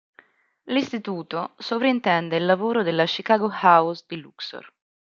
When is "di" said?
4.07-4.17